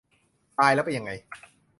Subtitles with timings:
[0.59, 1.11] ตายแล้วเป็นยังไง?